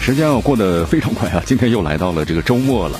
[0.00, 2.98] 时间啊过得非常快啊，今天又来到了这个周末了。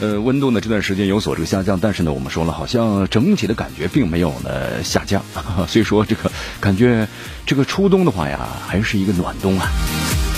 [0.00, 5.22] 呃，温度呢这段时间有所这个下降，但是呢，我们说了，好像整体的感觉并没有呢下降，
[5.66, 7.08] 所以说这个感觉
[7.46, 9.68] 这个初冬的话呀，还是一个暖冬啊。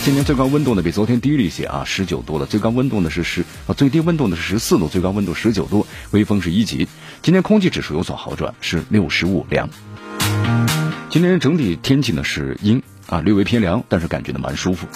[0.02, 6.88] 今天最高温度呢比昨天低了一些啊，十九度了，最高温度呢是十啊，最低温度呢是十四度，最高温度十九度，微风是一级。
[7.22, 9.68] 今天空气指数有所好转，是六十五凉。
[11.10, 14.86] 今天整体天气呢是阴啊，略微偏凉，但是感觉呢蛮舒服。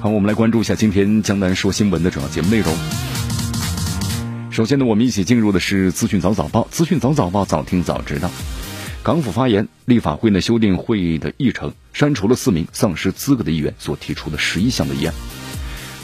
[0.00, 2.72] 好，我们来关注一下今天江南说新闻的主要节目内容。
[4.48, 8.30] 首先呢，我们一起进入的是资讯早早报，资讯早早报，早听早知道。
[9.02, 15.12] 港府发言，立法会呢修订会议的议程，删除了四名丧失资格的议员所提出的十一项的议案。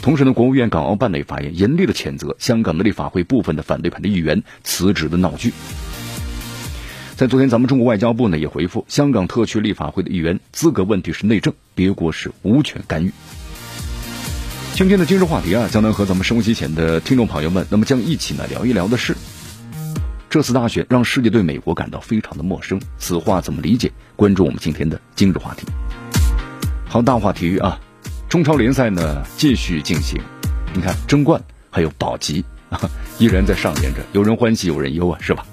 [0.01, 5.53] 同时呢，国务院港澳办内发言，严厉的谴责香港的立法会部分的反对派的议员辞职的闹剧。
[7.15, 13.13] 在昨天，咱们中国外交部呢也回复，香港特区立法会的议员资格问题是内政，别国是无权干预。
[14.75, 19.15] 今天的今日话题啊，将能和咱们收机前的听众朋友们，那么将一起呢聊一聊的是，
[20.29, 23.89] 这次大选让世界对美国感到非常的陌生，此话怎么理解？
[24.17, 25.65] 关注我们今天的今日话题。
[26.89, 27.79] 好，大话题啊，
[28.27, 30.19] 中超联赛呢继续进行，
[30.73, 32.43] 你看争冠还有保级，
[33.17, 35.45] 依然在上演着，有人欢喜有人忧啊，是吧？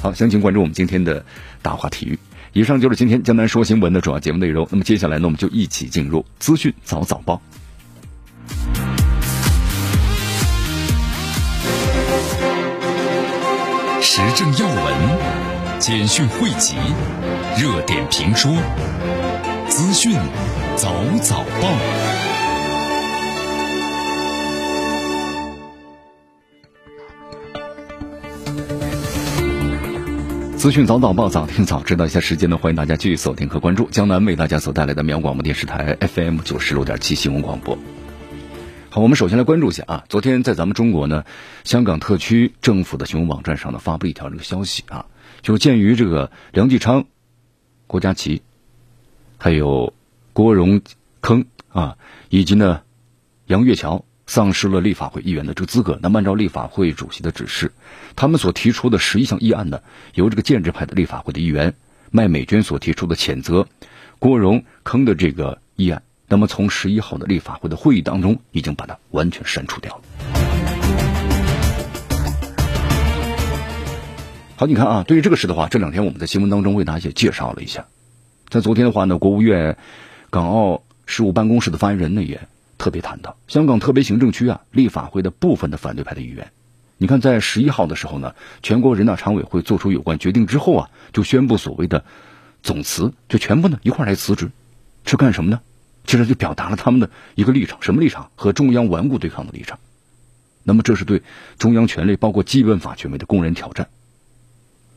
[0.00, 1.24] 好，详情关注我们今天的
[1.60, 2.16] 大话体育。
[2.52, 4.68] 以上就是今天江南说新闻的主要节目内容。
[4.70, 7.42] 那么接下来呢，我们就一起进入资讯早早报。
[14.18, 16.74] 时政要闻、简讯汇集、
[17.58, 18.50] 热点评说、
[19.68, 20.14] 资讯
[20.74, 20.90] 早
[21.20, 21.68] 早报。
[30.56, 32.06] 资讯早早报，早听早知道。
[32.06, 37.76] 一下时间呢，欢迎大家继续锁定和关注江南为大家所带来的绵阳广播电视台 FM 九十六点七新闻广播。
[38.88, 41.24] 好，我们首先来关注一下啊，昨天在咱们中国呢，
[41.64, 45.06] 香港特区政府的新闻网站上呢发布一条这个消息啊，
[45.42, 47.04] 就鉴于这个梁继昌、
[47.86, 48.40] 郭家麒，
[49.36, 49.92] 还有
[50.32, 50.80] 郭荣
[51.20, 51.98] 铿啊，
[52.30, 52.82] 以及呢
[53.46, 57.72] 杨岳桥丧失了立法会议员的这个资格，那么按照立法会主席的指示，
[58.14, 59.82] 他们所提出的十一项议案呢，
[60.14, 61.74] 由这个建制派的立法会的议员
[62.10, 63.66] 麦美娟所提出的谴责
[64.18, 66.02] 郭荣铿的这个议案。
[66.28, 70.02] 那么从十一号的立法会的会议当中，已经把它完全删除掉了。
[74.56, 77.86] 好，你看啊，对于这个事的话，这两天我们在新闻当中为大家也介绍了一下。
[78.48, 79.76] 在昨天的话呢，国务院
[80.30, 82.48] 港澳事务办公室的发言人呢也
[82.78, 86.50] 特别谈到，香港特别行政区啊立法会的部分的反对派的议员，
[86.96, 92.04] 你看在十一号的时候呢，全国人大常委会做出有关决定之后啊，就宣布所谓的
[92.62, 94.50] 总辞，就全部呢一块来辞职，
[95.04, 95.60] 是干什么呢？
[96.06, 98.30] 其实就表达了他们的一个立场，什么立场？
[98.36, 99.78] 和中央顽固对抗的立场。
[100.62, 101.22] 那么这是对
[101.58, 103.88] 中央权力，包括基本法权威的公然挑战。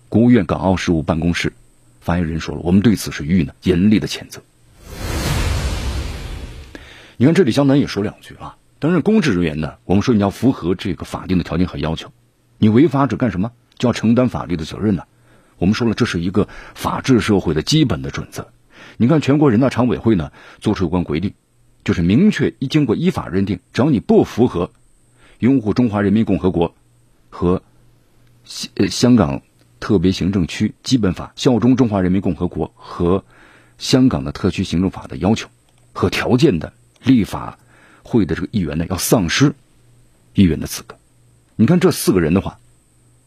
[0.07, 1.53] 国务院港澳事务办公室
[2.01, 4.41] 发言人说了，我们对此是予以呢严厉的谴责。
[7.17, 8.55] 你看这里，江南也说两句啊。
[8.79, 12.11] 担任，公职人员呢，我们说你要符合这个法定的条件和要求，
[12.57, 13.51] 你违法者干什么？
[13.77, 15.03] 就要承担法律的责任呢。
[15.57, 18.47] 我们说了，这是一个法治社会的基本的准则。
[18.97, 21.33] 你看，全国人大常委会呢做出有关规定，
[21.83, 24.71] 就是明确一经过依法认定，只要你不符合
[25.39, 26.75] 拥护中华人民共和国
[27.29, 27.61] 和
[28.43, 29.41] 香香港
[29.79, 33.23] 特别行政区基本法、效忠中华人民共和国和
[33.77, 35.47] 香港的特区行政法的要求
[35.93, 37.57] 和条件的立法
[38.03, 39.53] 会的这个议员呢，要丧失
[40.33, 40.97] 议员的资格。
[41.55, 42.59] 你看这四个人的话，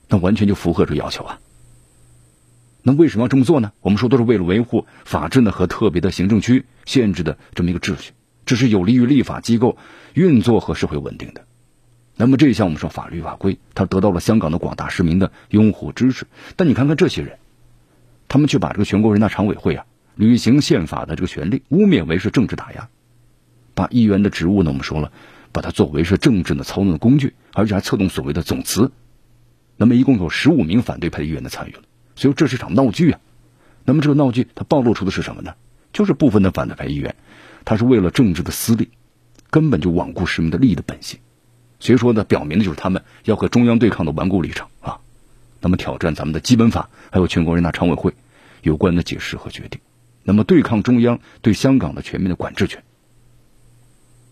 [0.08, 1.38] 那完全就符合这个要求啊。
[2.82, 3.72] 那为什么要这么做呢？
[3.80, 8.12] 我们说都是为了维护法治呢和特别的行政区限制的这么一个秩序，
[8.44, 9.78] 这是有利于立法机构
[10.14, 11.44] 运作和社会稳定的。
[12.16, 16.26] 那么这一项我们说法律法规，它得到了香港的广大市民的拥护支持。
[16.56, 17.38] 但你看看这些人，
[18.28, 19.86] 他们却把这个全国人大常委会啊
[20.16, 22.88] 履行宪法的这个权利污蔑为是政治打压，
[23.74, 25.12] 把议员的职务呢我们说了，
[25.52, 28.90] 把它作为是政治的操弄的工具，而且还策动所谓的总辞。
[29.76, 31.82] 那么一共有十五名反对派议员的参与了。
[32.16, 33.20] 所以这是场闹剧啊！
[33.84, 35.54] 那么这个闹剧它暴露出的是什么呢？
[35.92, 37.14] 就是部分的反对派议员，
[37.64, 38.90] 他是为了政治的私利，
[39.50, 41.20] 根本就罔顾市民的利益的本性。
[41.80, 45.00] 所以说呢，表明的就是他们要和中央对抗的顽固立场啊。
[45.60, 48.14] 那么挑战咱们的基本法，还有全国人大常委会
[48.62, 49.80] 有关的解释和决定，
[50.22, 52.82] 那么对抗中央对香港的全面的管制权。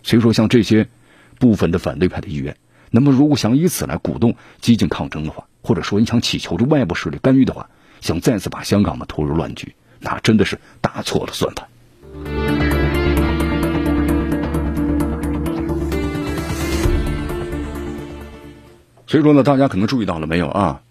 [0.03, 0.89] 所以说，像这些
[1.39, 2.57] 部分的反对派的议员，
[2.91, 7.69] 那么如果想以此来鼓动激进抗争的话，或者说你想祈求这外部势力干预的话，
[8.01, 11.67] 想再次把香港呢拖入乱局，那真的是打错了算盘。
[19.07, 20.83] 所以说呢，大家可能注意到了没有啊？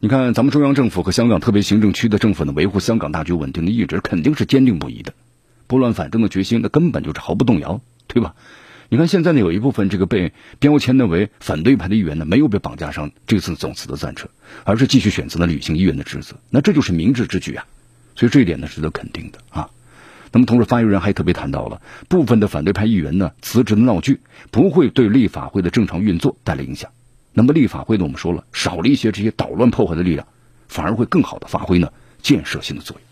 [0.00, 5.14] 你看，咱们中央政府和香港特别行政区的政府呢，维护香港大局稳定的意志肯定是坚定不移的，
[5.66, 8.34] 拨乱反正的决心那根本就是毫不动摇，对吧？
[8.94, 14.28] 你看现在呢，有一部分这个被标签的为反对派的议员呢，没有被绑架上这次总辞的战车，
[14.62, 17.66] 而是继续选择了履行议员的职责，那这就是明智之举啊！
[18.14, 19.68] 所以这一点呢，值得肯定的啊。
[20.30, 24.20] 那么同时，发言人还特别谈到了部分的反对派议员呢辞职的闹剧
[24.52, 26.92] 不会对立法会的正常运作带来影响。
[27.32, 28.04] 那么立法会呢？
[28.04, 30.28] 我们说了，少了一些这些捣乱破坏的力量，
[30.68, 31.90] 反而会更好的发挥呢
[32.22, 33.03] 建设性的作用。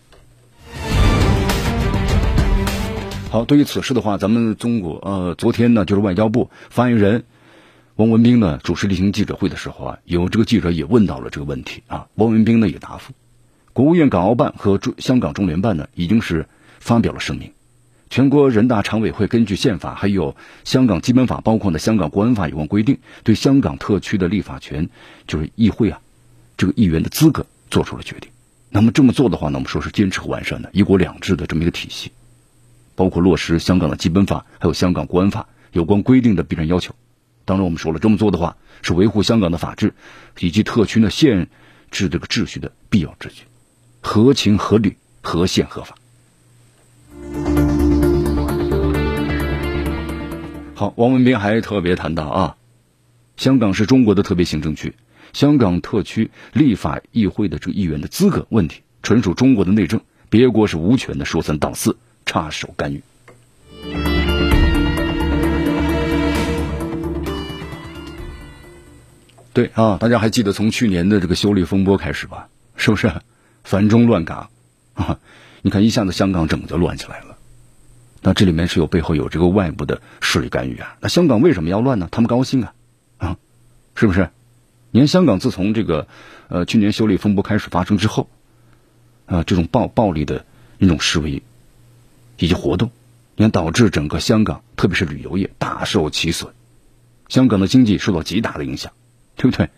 [3.33, 7.23] 好，对于此事的话，咱们中国呃，昨天呢，就是外交部发言人
[7.95, 13.11] 汪文斌呢主持例行记者会的时候啊，有这个记者也问到了这个问题啊，汪文斌呢也答复，
[13.73, 16.45] 国务院港澳办和中香港中联办呢已经是
[16.79, 17.51] 发表了声明。
[18.11, 24.87] 全国人大常委会根据宪法，还有香港基本法，包括呢香港国安法有关规定，对香港特区的立法权，
[25.25, 25.99] 就是议会啊，
[26.55, 28.29] 这个议员的资格做出了决定。
[28.69, 32.11] 那么这么做的话呢，我们说是坚持和完善的一国两制的这么一个体系，
[32.95, 36.93] 包括落实香港的基本法，还有香港国安法有关规定的必然要求。
[37.45, 39.93] 当然，我们说了，这么做的话是维护香港的法治
[40.39, 41.47] 以及特区的宪
[41.91, 43.43] 制这个秩序的必要之举，
[44.01, 45.95] 合情合理、合宪合法。
[50.75, 52.55] 好，王文斌还特别谈到啊，
[53.37, 54.95] 香港是中国的特别行政区，
[55.33, 59.99] 香港特区立法议会的这个议员的资格问题，纯属中国的内政，
[60.29, 61.95] 别国是无权的说三道四、
[62.25, 63.03] 插手干预。
[69.53, 72.49] 对啊，大家还记得从去年的这个修例风波开始吧？
[72.75, 73.11] 是不是
[73.63, 74.49] 反中乱港
[74.95, 75.19] 啊？
[75.61, 77.37] 你看一下子香港整个就乱起来了。
[78.21, 80.97] 那这里面是有背后有这个外部的势力干预啊？
[81.01, 82.07] 那香港为什么要乱呢？
[82.11, 82.73] 他们高兴啊，
[83.17, 83.37] 啊，
[83.95, 84.29] 是不是？
[84.89, 86.07] 你看香港自从这个
[86.47, 88.29] 呃去年修例风波开始发生之后，
[89.27, 90.45] 啊，这种暴暴力的
[90.79, 91.43] 那种示威
[92.37, 92.91] 以及活动，
[93.35, 96.51] 你看导致整个香港特别是旅游业大受其损，
[97.29, 98.91] 香港的经济受到极大的影响，
[99.35, 99.69] 对不对？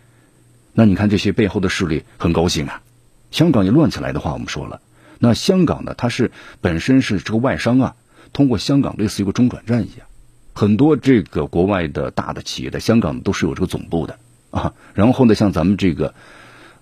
[0.72, 2.82] 那你看这些背后的势力很高兴啊，
[3.30, 4.80] 香港一乱起来的话，我们说了，
[5.18, 6.30] 那香港呢，它是
[6.60, 7.96] 本身是这个外商啊。
[8.32, 10.06] 通过香港类似一个中转站一样，
[10.52, 14.18] 很多这个国外的大的企业在香港都是有这个总部的
[14.50, 14.74] 啊。
[14.92, 16.12] 然后呢，像咱们这个，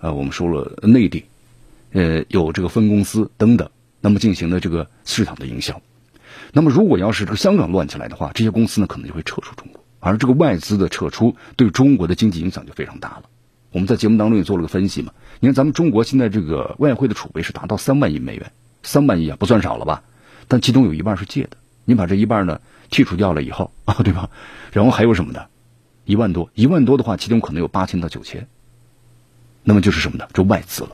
[0.00, 1.26] 呃，我们说了内地，
[1.92, 3.70] 呃，有这个分公司等等，
[4.04, 5.80] 那么进行的这个市场的营销。
[6.52, 13.22] 那么如果要是这个香港乱起来的话，这些公司呢可能就会撤出中国，而这个外资的撤出对中国的经济影响就非常大了。
[13.72, 18.52] 我们在节目当中也做了个分析嘛，你看咱们中国现在这个外汇的储备是达到三万亿美元，
[18.82, 20.02] 三万亿啊不算少了吧？
[20.48, 21.56] 但其中有一半是借的，
[21.86, 24.28] 你把这一半呢剔除掉了以后啊， 对吧？
[24.70, 25.46] 然后还有什么呢？
[26.04, 28.46] 一万多，一万多的话，其中可能有八千到九千，
[29.62, 30.28] 那么就是什么呢？
[30.34, 30.90] 就外资了。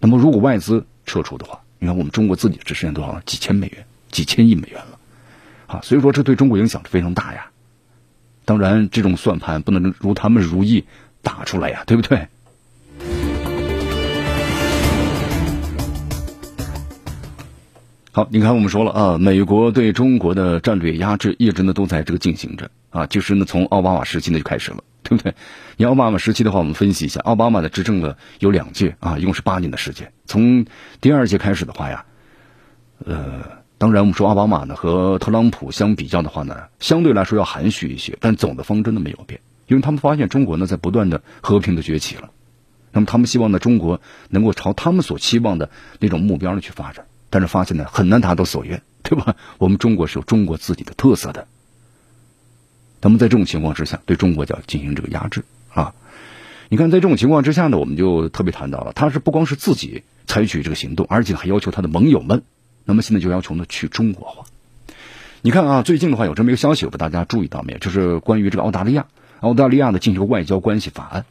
[0.00, 3.22] 那么如果外资撤出的话，你看我们中国自己只剩下多少了？
[3.26, 4.98] 几千美元，几千亿美元了，
[5.66, 7.46] 啊，所以说这对中国影响是非常大呀。
[8.44, 10.84] 当然，这种算盘不能如他们如意
[11.20, 12.26] 打出来呀，对不对？
[18.12, 25.34] 好，你看我们说了啊，美国对中国的战略压制一直呢都在这个进行着啊，其实呢从奥巴马时期呢就开始了， 对不对？
[25.76, 30.12] 你奥巴马时期的话，我们分析一下，奥巴马的执政了有两届啊，一共是八年的时间。
[30.24, 30.66] 从
[31.00, 32.04] 第二届开始的话呀，
[33.04, 33.42] 呃，
[33.78, 42.30] 当然我们说奥巴马呢和特朗普相比较的话呢，相对来说要含蓄一些，但总的方针呢没有变，因为他们发现中国呢在不断的和平的崛起了，
[42.90, 45.70] 那么他们希望呢中国能够朝他们所期望的
[46.00, 47.06] 那种目标呢去发展。
[47.28, 49.36] 但是发现呢，很难达到所愿，对吧？
[49.58, 51.46] 我们中国是有中国自己的特色的。
[53.06, 55.94] 那么在这种情况之下，对中国就要进行这个压制啊！
[56.68, 62.42] 你看，在这种情况之下呢，我们就特别谈到了，他是不光是自己采取这个行动，而且还要求他的盟友们。
[62.84, 64.44] 那么现在就要求呢去中国化。
[65.42, 67.78] 你看啊，最近的话有这么一个消息，我不知道大家注意到没有？
[67.78, 69.06] 就是关于这个澳大利亚，
[69.38, 71.24] 澳大利亚呢进行外交关系法案。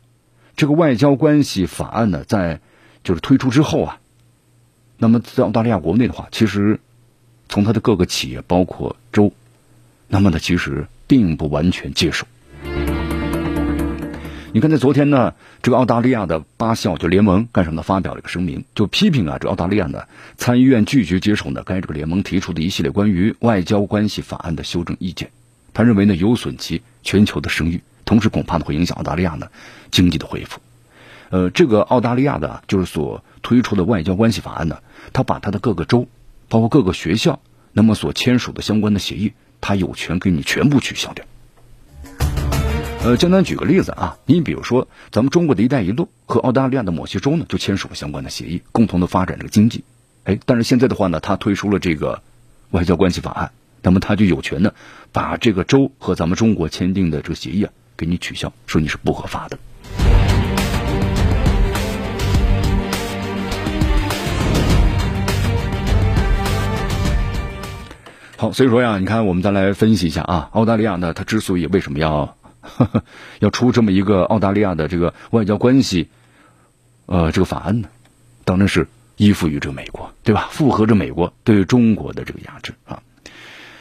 [0.55, 2.62] 这个外交关系法案呢，在
[3.03, 4.00] 就是推出之后啊。
[4.98, 6.79] 那么在澳大利亚国内的话，其实
[7.50, 9.34] 从它的各个企业包括州，
[10.08, 12.26] 那么呢，其实并不完全接受。
[14.52, 17.84] 你看，在昨天呢，这个澳大利亚的八校就联盟干什么呢？
[17.84, 20.04] 发表了一个声明，就批评啊，这澳大利亚呢
[20.38, 25.30] 参议院拒绝接受呢该这个联盟提出的一系列关于外交关系法案的修正意见。
[25.74, 29.48] 他认为呢有损其全球的声誉，同时恐怕呢会影响澳大利亚呢
[29.92, 30.62] 经济的恢复。
[31.32, 34.78] 呃，这个澳大利亚的就是所推出的外交关系法案呢，
[35.12, 36.08] 他把他的各个州，
[36.48, 37.42] 包括各个学校，
[37.74, 41.26] 那么所签署的相关的协议，他有权给你全部取消掉。
[43.04, 49.84] 呃，简单举个例子啊，你比如说，咱们中国的一带一路和澳大利亚的某些州呢，就签署了相关的协议，共同的发展这个经济。
[50.24, 52.24] 哎，但是现在的话呢，他推出了这个
[52.72, 53.52] 外交关系法案，
[53.84, 54.74] 那么他就有权呢，
[55.12, 59.60] 把这个州和咱们中国签订的这个协议啊，给你取消，说你是不合法的。
[68.38, 72.36] 好，所以说呀，你看，我们再来分析一下啊，澳大利亚呢，它之所以为什么要。
[73.38, 76.10] 要出这么一个澳大利亚的这个外交关系，
[77.06, 77.89] 呃，这个法案呢，
[78.44, 78.88] 当然是
[79.18, 80.48] 依附于这个美国，对吧？
[80.50, 83.04] 附合着美国对中国的这个压制啊。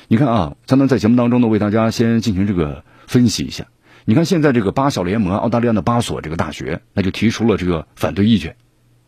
[0.06, 3.64] 你看啊，咱们在节目当中呢，为大家先进行这个分析一下。
[4.04, 8.54] 你看现在这个八小联盟，澳大利亚的八所这个大学，那就提出了这个反对意见，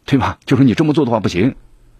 [0.07, 0.39] 对吧？
[0.47, 1.55] 就是你这么做的话不行，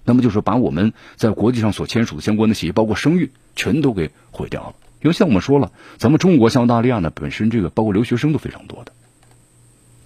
[0.07, 4.75] 那么就是把我们在国际上所签署的相关的协议，包括声誉，全都给毁掉了。
[5.03, 8.93] 因为像我们说了，咱们中国像澳大利亚呢，本身这个包括留学生都非常多的，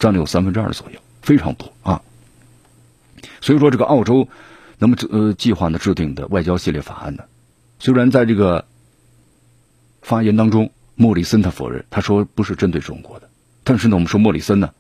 [0.01, 2.03] 占了有三分之二左右，非常多啊。
[3.41, 4.29] 所以说，这个澳洲
[4.79, 7.25] 那么这呃计划呢制定的外交系列法案呢，
[7.79, 8.65] 虽然在这个
[10.03, 13.29] 发言当中，莫里森他否认，他说不是针对中国的，
[13.65, 14.71] 但是呢，我们说莫里森呢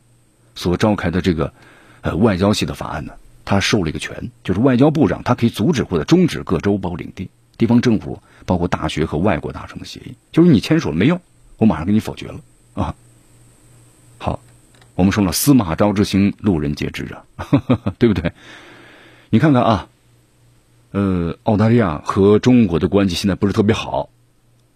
[0.54, 1.52] 所召开的这个
[2.00, 3.14] 呃外交系的法案呢，
[3.50, 7.28] 他授了一个权，就是外交部长他可以阻止或者终止各州包领地。
[7.58, 11.20] 地方政府包括大学和外国达成的协议，就是你签署了没用，
[11.58, 12.40] 我马上给你否决了
[12.74, 12.94] 啊。
[14.18, 14.40] 好，
[14.94, 17.24] 我们说了，司马昭之心，路人皆知啊，
[17.98, 18.32] 对不对？
[19.30, 19.88] 你看看啊，
[20.92, 24.10] 呃，澳大利亚和中国的关系现在不是特别好，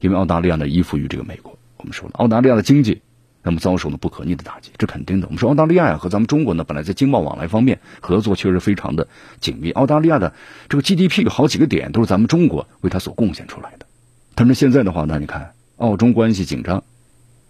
[0.00, 1.56] 因为澳大利亚呢依附于这个美国。
[1.76, 3.02] 我们说了，澳大利亚的经济。
[3.44, 5.26] 那么遭受了不可逆的打击，这肯定的。
[5.26, 9.06] 我们说澳大利亚呀和咱们中国呢，本来在经贸往来方面合作确实非常的
[9.38, 9.70] 紧密。
[9.72, 10.32] 澳大利亚的
[10.68, 13.86] 这个 GDP 有好几个点都是咱们中国为它所贡献出来的。
[14.34, 16.82] 但是现在的话呢，你看澳中关系紧张，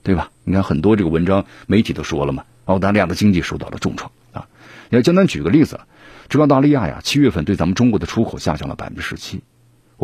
[0.03, 0.31] 对吧？
[0.43, 4.47] 你看很多这个文章媒体都说了嘛，澳大利亚的经济受到了重创啊。
[4.91, 5.79] 你要简单举个例子，
[6.29, 9.41] 这澳大利亚呀，七月份对咱们中国的出口下降了百分之十七。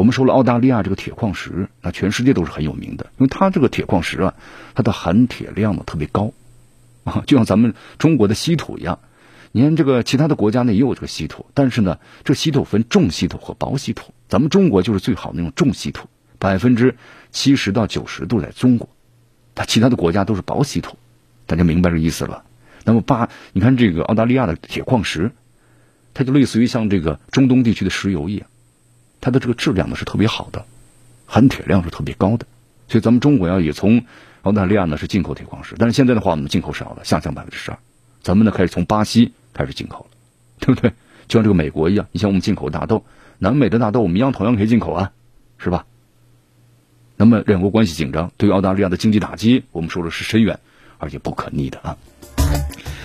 [0.00, 4.34] 我们说了，澳大利亚这个铁矿石，那全世界都是很有名的，因为它这个铁矿石啊，
[4.74, 6.32] 它的含铁量呢特别高，
[7.04, 9.00] 啊，就像咱们中国的稀土一样。
[9.52, 16.96] 你看这个其他的国家呢也有这个稀土，但是呢，这稀土分重稀土和薄稀土，咱们中国就是最好的那种重稀土，百分之
[17.30, 18.88] 七十到九十都在中国，
[19.54, 20.96] 它其他的国家都是薄稀土，
[21.44, 22.44] 大家明白这意思了？
[22.84, 25.32] 那么八，你看这个澳大利亚的铁矿石，
[26.14, 28.46] 它就类似于像这个中东地区的石油一样。
[29.20, 30.64] 它的这个质量呢是特别好的，
[31.26, 32.46] 含铁量是特别高的，
[32.88, 34.04] 所以咱们中国要也从
[34.42, 37.78] 澳大利亚呢是进口铁矿石，但是现在的话我们进口少了，下降百分之十二，
[38.22, 40.16] 咱们呢开始从巴西开始进口了，
[40.58, 40.90] 对不对？
[41.28, 43.04] 就像这个美国一样，你像我们进口大豆，
[43.38, 45.12] 南美的大豆我们一样同样可以进口啊，
[45.58, 45.86] 是吧？
[47.16, 50.58] 那么两国关系紧张，对于澳大利亚的经济打击，我们说的是深远
[50.98, 51.98] 而且不可逆的啊。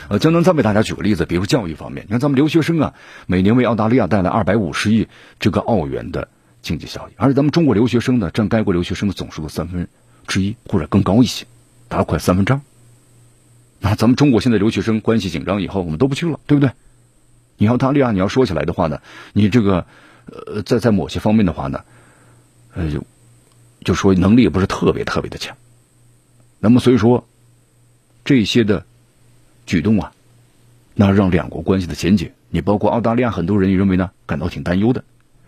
[0.07, 2.93] 呃，江南再为大家举个例子，比如教育方面，你看咱们留学生啊，
[3.25, 5.07] 每年为澳大利亚带来二百五十亿
[5.39, 6.27] 这个澳元的
[6.61, 9.87] 经济效益，而且咱们中国留学生呢，占该国留学生的总数的三分
[10.27, 11.47] 之一或者更高一些，
[11.87, 12.61] 达快三分之二。
[13.79, 16.71] 那咱们中国现在留学生关系紧张以后，我们都不去了，对不对？
[17.57, 19.01] 你澳大利亚你要说起来的话呢，
[19.33, 19.87] 你这个
[20.25, 21.83] 呃，在在某些方面的话呢，
[22.75, 23.03] 呃，就
[23.83, 25.57] 就说能力也不是特别特别的强。
[26.59, 27.27] 那么所以说
[28.23, 28.85] 这些的。
[29.65, 30.11] 举动啊，
[30.93, 35.03] 那让两国关系的前景，你包括澳大利亚很多人也认为呢，感到挺担忧的。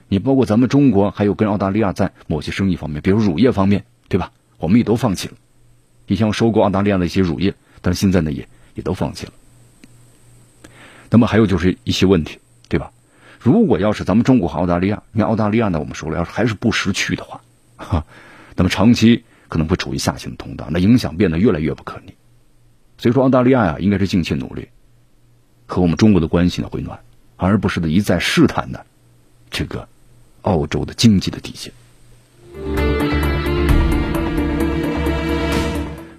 [0.10, 4.32] 你包括咱们中国，还有跟澳大利亚在某些生意方面，比如乳业方面，对吧？
[4.58, 5.34] 我们也都放弃了。
[6.08, 9.34] 以前收购澳大利亚的一些乳业，但是现在呢，也也都放弃了。
[11.10, 12.92] 那么还有就是一些问题，对吧？
[13.40, 17.42] 如果要是咱们中国和澳大利亚，你看澳大利亚呢，我们说了，要是还是不识趣的话，
[17.76, 18.06] 哈，
[18.56, 22.14] 那么长期可能会处于下行通道，那影响变得越来越不可逆。
[22.98, 24.70] 所以说，澳大利亚呀，应该是尽切努力，
[25.66, 27.00] 和我们中国的关系呢回暖，
[27.36, 28.80] 而不是的一再试探呢
[29.52, 29.88] 这个
[30.42, 31.72] 澳洲的经济的底线。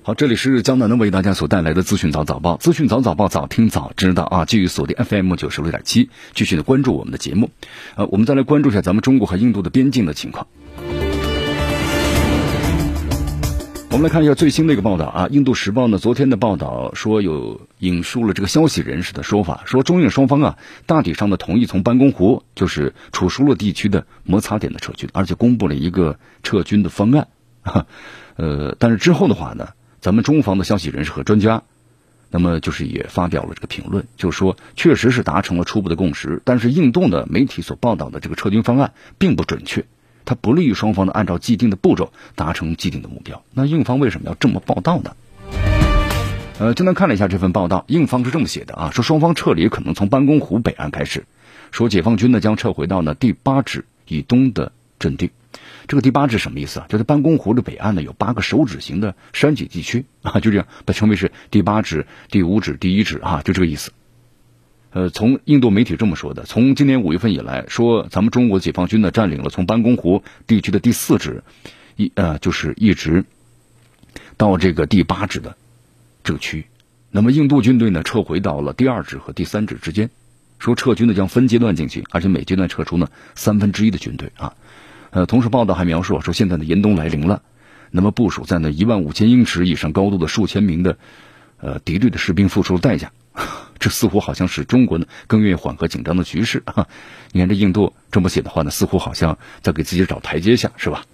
[0.03, 4.45] 好，这里是江南的为大家所带来的资讯早早报，资讯早早报早听早知道啊！
[4.47, 7.51] 继续锁定 FM 九十六点七，继续的关注我们的节目。
[7.95, 10.47] 呃，我们再来关注一下咱们中国和印度的边境的情况。
[13.99, 27.26] 我们来看一下最新的一个报道啊，《印度时报》呢昨天的报道说有引述了这个消息人士的说法，说中印双方啊大体上的同意从班公湖就是楚舒勒地区的摩擦点的撤军，而且公布了一个撤军的方案。
[28.37, 31.64] 呃，但是之后的话呢，咱们中方的消息人士和专家，
[32.31, 39.87] 那么就是也发表了这个评论，就是说确实是达成了初步的共识，但是印度的媒体所报道的这个撤军方案并不准确。
[40.29, 43.43] 它不利于双方的按照既定的步骤达成既定的目标。
[43.55, 45.17] 那印方为什么要这么报道呢？
[46.59, 51.25] 呃，今天看了一下这份报道，印方是这么写的啊，说双方撤离可能从班公湖北岸开始，
[51.71, 55.31] 说解放军呢将撤回到呢第八指以东的阵地。
[55.87, 56.87] 这个第八指什么意思啊？
[56.91, 63.93] 就在班公湖的北岸呢有八个手指形的山脊地区啊，就这样被称为是第八指、第五指、第一指啊，就这个意思。
[64.90, 71.42] 呃，从印度媒体这么说的，从今年五月份以来，说咱们中国解放军呢占领了从班公湖地区的第四指，
[71.97, 73.26] 一呃就是一直
[74.38, 75.57] 到这个第八指的
[76.25, 76.64] 这个区域，
[77.11, 80.09] 那么印度军队呢撤回到了第二指和第三指之间，
[80.59, 84.54] 说撤军呢将分阶段进行，而且每阶段撤出呢三分之一的军队啊，
[85.11, 87.42] 呃，同时报道还描述说现在的严冬来临了，
[87.90, 90.97] 那么部署在那一万五千英尺以上高度的数千名的
[91.59, 93.12] 呃敌对的士兵付出了代价。
[93.78, 96.88] 这似乎好像是中国呢更愿意缓和紧张的局势啊！
[97.30, 101.04] 你看这印度这么写的话呢，似乎好像在给自己找台阶下，是吧？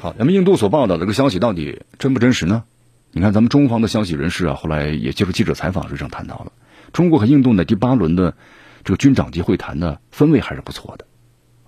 [0.00, 2.64] 好，那么印度所报道的这个消息到底真不真实呢？
[3.12, 6.52] 你看咱们中方的消息人士啊，后来也接受记者采访时上谈到了，
[6.92, 8.34] 中国和印度呢第八轮的
[8.84, 11.06] 这个军长级会谈呢氛围还是不错的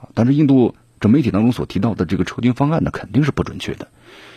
[0.00, 3.88] 啊，但是印度这媒体当中所提到的这个撤军方案呢肯定是不准确的。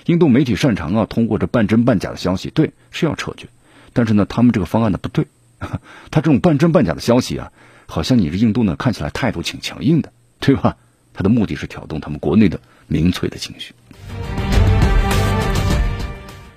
[0.06, 3.48] 印度媒体擅长啊通过这半真半假的消息，对是要撤军。
[3.94, 5.26] 但是呢，他们这个方案呢不对，
[5.60, 7.52] 他这种半真半假的消息啊，
[7.86, 10.78] 好像你这印度呢看起来态度挺强硬的，对吧？
[11.14, 13.74] 他的目的是挑动他们国内的民粹的情绪。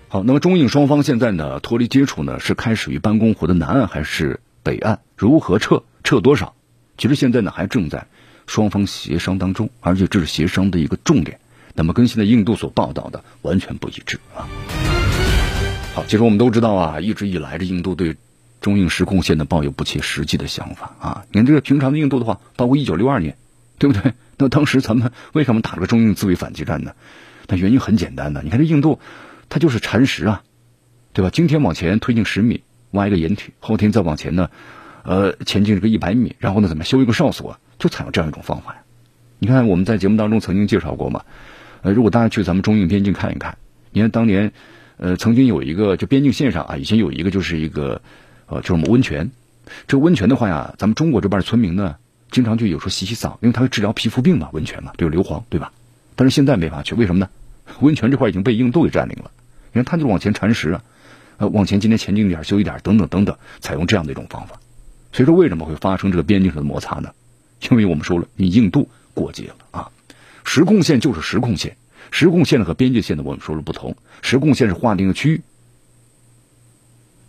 [0.09, 4.99] 好，那么中印双方现在呢脱离接触呢，是开始于班公湖的南岸还是北岸？
[5.17, 5.83] 如何撤？
[6.05, 6.55] 撤多少？
[6.99, 8.07] 其实现在呢还正在
[8.47, 11.41] 双方协商当中，而且这是协商的一个重点。
[11.75, 14.49] 那么跟现在印度所报道的完全不一致啊。
[15.95, 18.17] 好，其实我们都知道啊，一直以来这印度对
[18.61, 21.25] 中印实控线呢抱有不切实际的想法啊。
[21.31, 23.37] 你看这个平常的印度的话，包括一九六二年，
[23.79, 24.15] 对不对？
[24.39, 26.93] 那当时咱们为什么打了个中印自卫反击战呢？
[27.49, 29.01] 那原因很简单的，你看这印度，
[29.49, 30.43] 它就是蚕食啊，
[31.13, 31.31] 对吧？
[31.31, 34.49] 今天往前推进十米，挖一个掩体，后天再往前呢，
[35.05, 38.81] 呃，前进这个一百米，然后呢怎么修一个哨所，就采用这样一种方法呀。
[39.39, 41.25] 你看我们在节目当中曾经介绍过嘛，
[41.83, 43.59] 呃，如果大家去咱们中印边境看一看，
[43.91, 44.53] 你看当年。
[44.99, 48.03] 呃，曾经有一个就边境线上啊，以前有一个就是一个，
[48.47, 49.33] 呃，就是我们温泉。
[49.89, 51.97] 这温泉的话呀，咱们中国这边的村民呢，
[52.31, 55.73] 经常就有时候洗洗澡，因为它会治疗皮肤病嘛，温泉嘛，这个硫磺，对吧？
[56.15, 57.29] 但是现在没法去，为什么呢？
[57.81, 59.33] 温泉这块已经被印度给占领了。
[59.73, 60.83] 你看，他就往前蚕食啊，
[61.39, 64.61] 往前今天前进一点，修一点，等等等等，采用这样的一种方法。
[65.13, 67.13] 所以说，为什么会发生这个边境上的摩擦呢？
[67.69, 69.91] 因为我们说了，你印度过界了啊，
[70.45, 71.77] 实控线就是实控线。
[72.11, 73.97] 实控线呢和边界线呢，我们说了不同。
[74.21, 75.43] 实控线是划定的区域，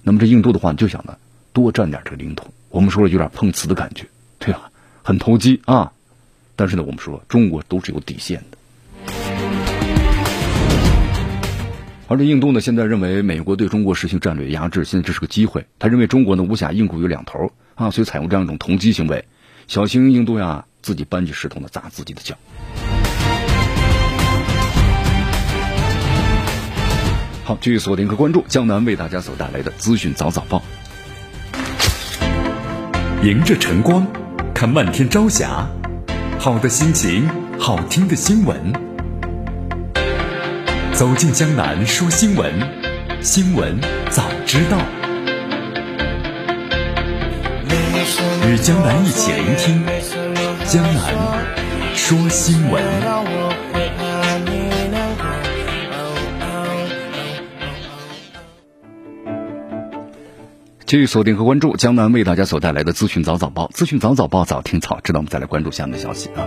[0.01, 1.17] 那么这印度的话你就想呢
[1.53, 2.53] 多占点这个领土。
[2.69, 4.07] 我们说了有点碰瓷的感觉，
[4.39, 4.71] 对吧？
[5.03, 5.93] 很投机啊。
[6.55, 8.57] 但是呢，我们说中国都是有底线的。
[12.07, 15.65] 而且印度呢现在认为美国对中国实行战略压制，现在这是个机会。
[15.79, 19.25] 他认为中国呢无暇应付有两头啊，所以采用这样一种投机行为，
[19.67, 22.35] 小心印度呀自己搬起石头呢砸自己的脚。
[27.45, 30.63] 好，继续锁定和关注江南为大家所带来的资讯早早报。
[33.21, 34.07] 迎着晨光，
[34.53, 35.67] 看漫天朝霞，
[36.39, 37.29] 好的心情，
[37.59, 38.57] 好听的新闻。
[40.93, 42.53] 走进江南说新闻，
[43.21, 43.77] 新闻
[44.09, 44.77] 早知道。
[48.47, 49.83] 与江南一起聆听
[50.65, 51.13] 江南
[51.93, 52.83] 说新闻。
[60.93, 65.21] 继续锁定和关注江南为大家所带来的资讯早早报，资讯早早报早听早知道。
[65.21, 66.45] 我们再来关注下面的消息啊。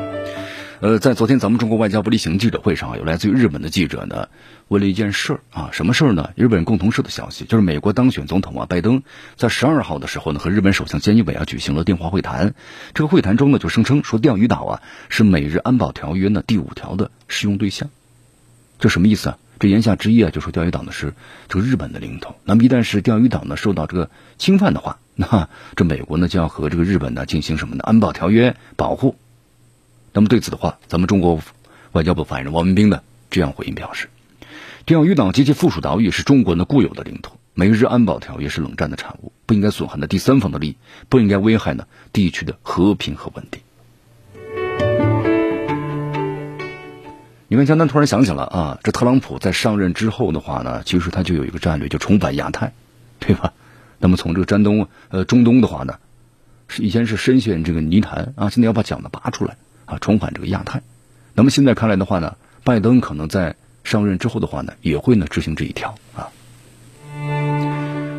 [0.78, 4.28] 呃，在昨天咱们中国外交部例行记者会上，有来自于日本的记者呢
[4.68, 6.30] 问了一件事儿啊，什么事儿呢？
[6.36, 9.02] 日本共同社的消息就是美国当选总统啊拜登
[9.34, 12.54] 在十二号的时候呢和日本首相菅义伟啊举行了电话会谈。
[12.94, 17.90] 这个会谈中呢就声称说钓鱼岛啊是美日安保条约呢第五条的适用对象。
[18.78, 19.38] 这什么意思啊？
[19.58, 21.14] 这言下之意啊，就说钓鱼岛呢是
[21.48, 22.34] 这个日本的领土。
[22.44, 27.82] 那么一旦是钓鱼岛呢受到这个侵犯的话， 那这美国呢就要和这个日本呢进行什么呢？
[27.84, 29.16] 安保条约保护。
[30.12, 31.40] 那么对此的话，咱们中国
[31.92, 34.08] 外交部发言人王文斌呢这样回应表示：
[34.84, 40.76] 钓鱼岛及其附属岛屿是中国的固有的领土，美日安保条约是冷战的产物，不应该损害呢第三方的利益，
[41.08, 43.60] 不应该危害呢地区的和平和稳定。
[47.48, 52.72] 你看，江南突然想起了啊，这特朗普在上任之后的话呢，其实他就有一个战略，就重返亚太，
[53.20, 53.52] 对吧？
[53.98, 55.94] 那么从这个山东呃中东的话呢，
[56.66, 60.82] 是以前是深陷这个泥潭啊，现在要把桨呢拔出来啊，重返这个亚太。
[61.34, 63.54] 那么现在看来的话呢，拜登可能在
[63.84, 66.30] 上任之后的话呢，也会呢执行这一条啊。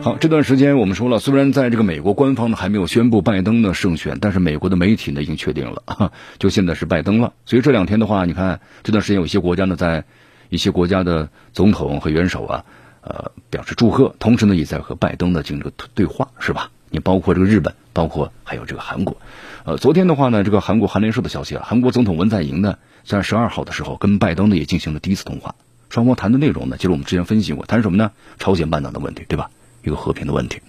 [0.01, 7.33] 好，这段时间我们说了，虽然在这个美国官方呢还没有宣布拜登的胜选，但是美国的媒体呢已经确定了，就现在是拜登了。
[7.45, 10.05] 所以这两天的话，你看这段时间有一些国家呢在
[10.47, 12.65] 一些国家的总统和元首啊，
[13.01, 16.71] 呃表示祝贺，同时呢也在和拜登的进行这个对话，是吧？
[16.89, 19.17] 你包括这个日本，包括还有这个韩国。
[19.65, 25.55] 呃，昨天的话呢，这个韩国韩联社的消息啊，韩国总统文在寅呢在十二号的时候跟拜登呢也进行了第一次通话，
[25.89, 28.11] 双方谈的内容呢，就是我们之前分析过，谈什么呢？
[28.39, 29.49] 朝鲜半岛的问题，对吧？
[29.87, 30.59] 一个和平的问题，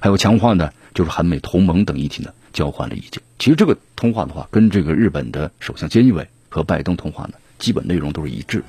[0.00, 3.22] 还有强化呢，就是韩美同盟等议题呢，交换了意见。
[3.38, 8.62] 其实这个通话的话，跟这个日本的首相菅义伟和拜登通话呢，基本内容都是一致。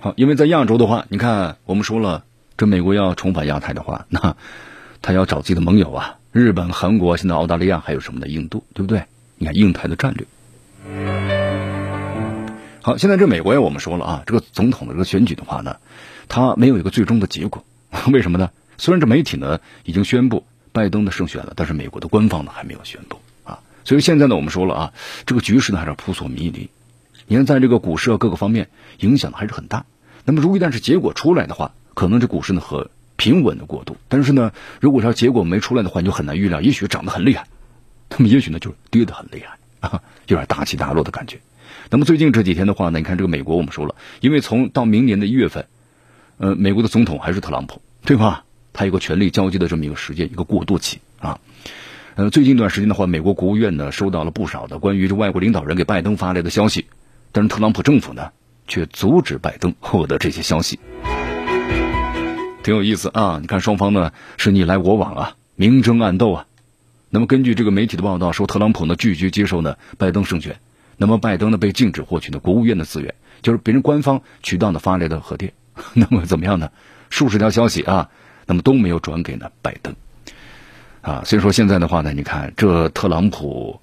[0.00, 2.24] 好，因为在亚洲的话，你看我们说了，
[2.56, 4.36] 这美国要重返亚太的话，那
[5.02, 9.04] 他要找自己的盟友啊，日本、韩国，现在澳大利亚还有什么的印度，对不对？
[9.36, 11.23] 你看印太的战略。
[12.86, 15.78] 好，现在这美国呀，我们说了啊，这个总统的这个选举的话呢，
[16.28, 17.64] 他没有一个最终的结果，
[18.12, 18.50] 为什么呢？
[18.76, 23.60] 虽然这媒体呢已经宣布拜登的胜选了，但是美国的官方呢还没有宣布啊。
[23.86, 24.92] 所以现在呢，我们说了啊，
[25.24, 26.68] 这个局势呢还是扑朔迷离。
[27.26, 28.68] 你看，在这个股市啊各个方面
[28.98, 29.86] 影响还是很大。
[30.26, 37.46] 那么，如果一旦是结果出来的话，可能这股市呢和平稳的过渡；但是呢，如果说结果没出来的话，你就很难预料，也许涨得很厉害，
[38.10, 41.40] 那么也许呢就跌得很厉害啊， 有点大起大落的感觉。
[41.90, 45.66] 那么最近这几天的话呢，你看这个美国，我们说了，因为从到明年的一月份，
[46.38, 48.44] 呃，美国的总统还是特朗普，对吧？
[48.72, 51.38] 他有个权力交接的这么一个时间，一个过渡期啊。
[52.16, 56.86] 呃，最近一段时间的话，美国国务院呢收到了不少的关于这外国领导人给拜登发来的消息，
[57.32, 58.30] 但是特朗普政府呢
[58.66, 60.80] 却阻止拜登获得这些消息，
[62.62, 63.38] 挺有意思啊。
[63.40, 66.46] 你看双方呢是你来我往啊，明争暗斗啊。
[67.10, 70.58] 那么根据这个媒体的报道说，特朗普呢拒绝接受呢拜登胜选。
[70.96, 75.52] 那么拜登呢被禁止获取呢国务院的资源，就是别人官方渠道的发来的核电。
[75.92, 76.70] 那么怎么样呢？
[77.10, 78.08] 数十条消息啊，
[78.46, 79.94] 那么都没有转给呢拜登。
[81.00, 83.80] 啊，所以说现在的话呢，你看这特朗普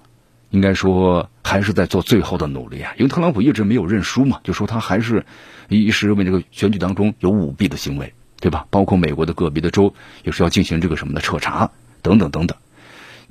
[0.52, 5.26] 应该说还是在做最后的努力啊，因为特朗普一直没有认输嘛，就说他还是
[5.68, 8.66] 一时认为这个选举当中有舞弊的行为，对吧？
[8.70, 9.94] 包括美国的个别的州
[10.24, 11.70] 也是要进行这个什么的彻查
[12.02, 12.58] 等等等等。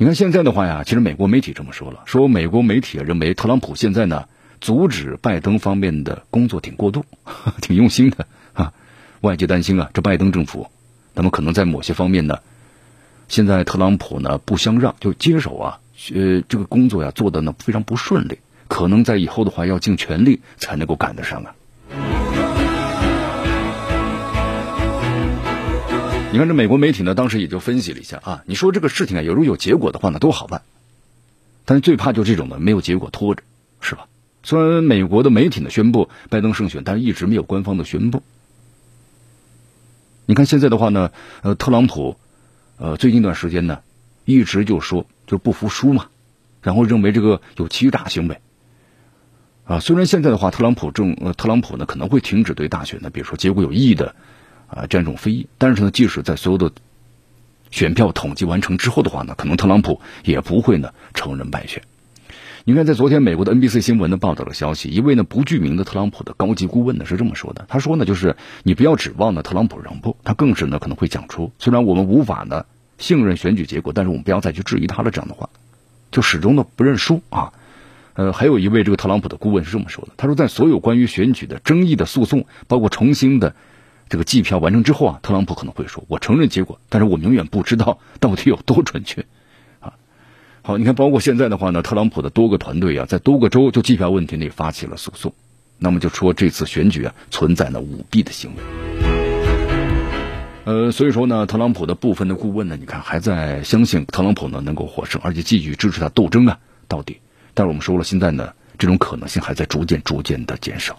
[0.00, 4.24] 你看现在的话呀，其实美国媒体这么说了，说美国媒体认为特朗普现在呢
[4.58, 7.04] 阻止拜登方面的工作挺过度，
[7.60, 8.72] 挺用心的啊。
[9.20, 10.68] 外界担心啊，这拜登政府
[11.12, 12.38] 那么可能在某些方面呢，
[13.28, 15.80] 现在特朗普呢不相让就接手啊，
[16.14, 21.54] 呃这个工作呀做的呢非常不顺利，可能在以后的话要尽全力才能够赶得上啊。
[26.32, 28.44] 你看，这美国媒体呢，当时也就分析了一下啊。
[28.46, 30.62] 你说这个事情啊，有如有结果的话呢，都好办。
[31.64, 33.42] 但是最怕就这种的没有结果拖着，
[33.80, 34.06] 是吧？
[34.44, 38.22] 虽然美国的媒体呢宣布拜登胜选，但是一直没有官方的宣布。
[40.24, 41.10] 你看现在的话呢，
[41.42, 42.16] 呃，特朗普，
[42.76, 43.80] 呃，最近一段时间呢，
[44.24, 46.10] 一直就说就是不服输嘛，
[46.62, 48.38] 然后认为这个有欺诈行为。
[49.64, 54.14] 啊，虽然现在的话，特朗普政呃，特朗普呢可能会停止对大选的，比如说结果有异议的。
[54.70, 56.70] 啊，这样一种非议，但是呢，即使在所有的
[57.70, 61.82] 选票统计完成之后的话呢，可能特朗普也不会呢承认败选。
[62.64, 72.66] 你看，在昨天美国的 NBC 新闻呢报道了消息，一位呢不具名的特朗普的高级顾问呢是这么说的，他说呢，就是你不要指望呢特朗普让步，他更是呢可能会讲出，虽然我们无法呢
[72.98, 75.48] 信任选举结果，但是我们不要再去质疑他了这样的话，
[76.12, 77.52] 就始终呢不认输啊。
[78.14, 83.54] 呃，还有一位这个特朗普的顾问是这么说的，他说在所有关于选举的争议的诉讼，包括重新的。
[84.10, 89.24] 这个计票完成之后啊，特朗普可能会说：“我承认结果，但是我永远不知道 到底有多准确。”
[89.78, 89.94] 啊，
[90.62, 95.32] 好，你看，包括现在的话呢，特朗普的多个团队啊，在多个州就计票问题内发起了诉讼，
[95.78, 98.62] 那么就说这次选举啊存在了舞弊的行为。
[100.64, 107.20] 呃，所以说呢，特朗普的部分的顾问呢，你看还在相信特朗普呢能够获胜，而且继续支持他斗争啊到底。
[107.54, 108.52] 但是我们说了，现在呢。
[108.78, 110.98] 这种可能性还在逐渐逐渐的减少。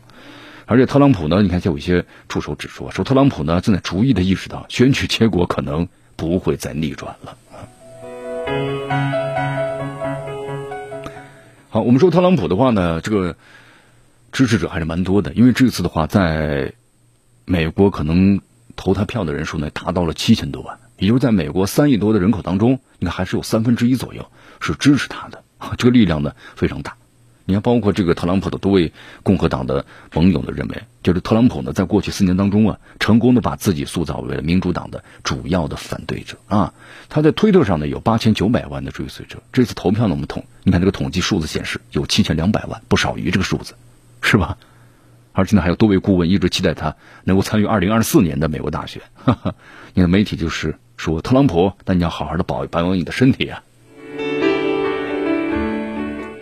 [0.72, 7.38] 而且特朗普呢，你看，像有一些助手指出，说特朗普呢正在逐一的意识到选举结果可能不会再逆转了。
[11.68, 13.36] 好，我们说特朗普的话呢，这个
[14.32, 16.72] 支持者还是蛮多的，因为这次的话，在
[17.44, 18.40] 美国可能
[18.78, 24.26] 投他票的人数呢达到了七千多万，也就是在美国三亿多的人口当中，你看还是有三分之一左右
[24.62, 25.44] 是支持他的，
[25.78, 26.96] 这个力量呢非常大。
[27.52, 36.74] 你看，包括这个特朗普的多位共和党的盟友呢，认为就是特朗普呢，在过去四年当中啊，成功的把自己塑造为了民主党的主要的反对者啊。
[37.10, 43.74] 他在推特上呢有八千九百万的追随者，这次投票呢我们统，你看这个统计数字显示有七千两百万，不少于这个数字，
[44.22, 44.58] 是吧？
[45.34, 49.02] 而且呢还有多位顾问一直期待他能够参与二零二四年的美国大选。
[49.16, 49.56] 哈 哈
[49.94, 53.62] 你看媒体就是说，特朗普，那你要好好的保保养你的身体啊。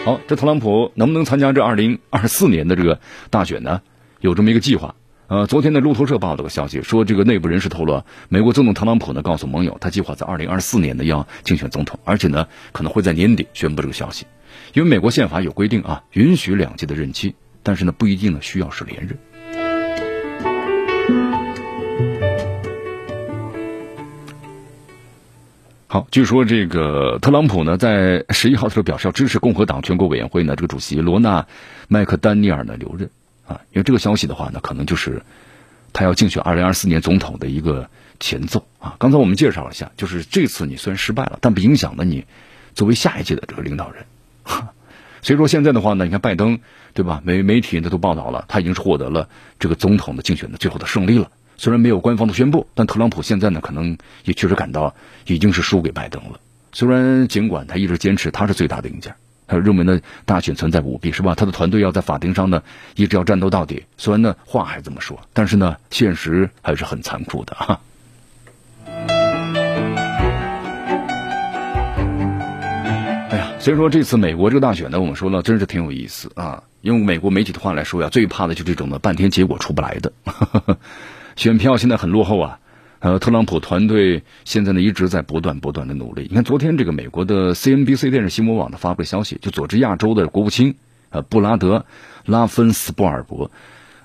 [0.05, 3.81] 好，这特朗普能不能参加这二零二四年的这个大选呢？
[4.21, 4.95] 有这么一个计划。
[5.27, 14.25] 呃，昨天的路透社报道个消息，说这个内部人士透露，美国总统特朗普呢告诉盟友，他计划在二零二四年呢要竞选总统，而且呢可能会在年底宣布这个消息。
[14.73, 19.19] 因为美国宪法有规定啊，允许两届的任期，但是呢不一定呢需要是连任。
[25.91, 31.47] 好，据说这个特朗普呢，在十一号的时候表示要支持共和党全国委员会呢这个主席罗纳
[31.87, 33.09] 麦克丹尼尔呢留任
[33.47, 35.23] 啊，因为这个消息的话呢，可能就是
[35.91, 38.97] 他要竞选二零二四年总统的一个前奏啊。
[38.99, 42.23] 刚才我们介绍了一下，就是这次你虽然失败了，但不影响了你
[42.75, 44.05] 作为下一届的这个领导人。
[45.23, 46.59] 所以说现在的话呢，你看拜登
[46.93, 47.19] 对吧？
[47.25, 51.31] 媒媒体呢都报道了，他已经是获得了这个总统的竞选的最后的胜利了。
[51.61, 54.95] 虽然没有官方的宣布，但特朗普现在呢，可能也确实感到
[55.25, 56.39] 已经是输给拜登了。
[56.71, 59.13] 虽然尽管他一直坚持他是最大的赢家，
[59.45, 61.35] 他认为呢大选存在舞弊是吧？
[61.35, 62.63] 他的团队要在法庭上呢
[62.95, 63.83] 一直要战斗到底。
[63.97, 67.81] 虽然呢话还这么说，但是呢现实还是很残酷的哈。
[73.31, 76.63] 哎呀，所以说这次美国这个大选呢，我们说了真是挺有意思啊。
[76.83, 80.13] 用美国媒体的话来说呀，最怕的就是这种的半天结果出不来的。
[81.39, 82.59] 选票现在很落后啊，
[82.99, 86.27] 呃，特朗普团队现在呢一直在不断不断的努力。
[86.29, 90.75] 你看昨天这个美国的 CNBC 电视新闻网呢发布消息，就佐治亚州的国务卿
[91.11, 91.85] 呃布拉德
[92.25, 93.49] 拉芬斯布尔伯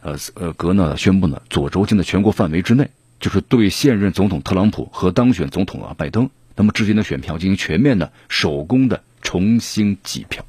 [0.03, 10.44] 呃呃格呢宣布呢，佐州现在全国范围之内就是对现任总统特朗普和当选总统啊拜登那么之间的选票进行全面的手工的重新计票。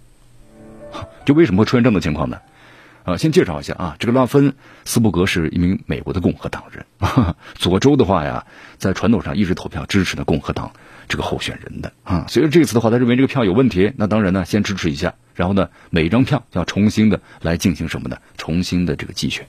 [1.26, 2.38] 就为什么会出现这样的情况呢？
[3.06, 6.84] 啊，先介绍一下啊，这个拉芬斯伯格是一名美国的共和党人。
[7.54, 8.48] 佐州的话呀，
[8.80, 10.72] 在传统上一直投票支持的共和党
[11.08, 18.18] 这个候选人的啊，所以这次的话，他认为这个票有问题，那当然呢，先支持一下，然后呢，每一张票要重新的来进行什么呢？
[18.38, 19.46] 重新的这个计选。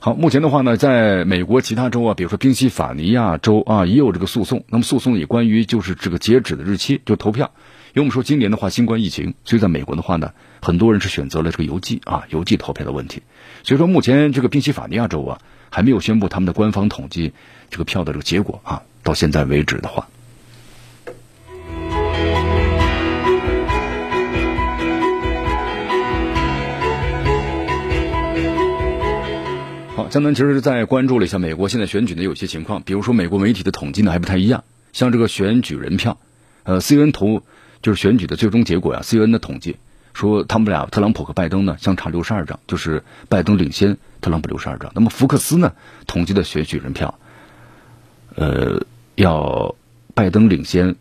[0.00, 4.64] 好，目前的话呢，在美国其他州啊，比如说宾夕法尼亚州啊，也有这个诉讼。
[4.68, 7.52] 那么诉讼也关于就是这个截止的日期，就投票。
[7.94, 13.20] 因为我们说今年的话，新冠疫情，所以在美国的话呢，很多人是选择了这个邮寄啊，邮寄投票的问题。
[13.64, 17.34] 所以说目前这个宾夕法尼亚州啊，还没有宣布他们的官方统计
[17.68, 18.82] 这个票的这个结果啊。
[19.02, 20.08] 到现在为止的话，
[29.94, 36.16] 好，江南其实是在关注了一下美国现在选举的有些情况，比如说美国媒体的统计呢还不太一样，像这个选举人票，
[36.62, 37.42] 呃，CNN 投。
[37.82, 39.76] 就是选举的最终结果呀，CNN 的统计
[40.14, 44.92] 说，他们俩特朗普和拜登呢相差六十二张，就是拜登领先特朗普六十二张。
[44.94, 45.72] 那么福克斯呢
[46.06, 47.18] 统计的选举人票，
[48.36, 48.84] 呃，
[49.16, 49.74] 要
[50.14, 50.94] 拜登领先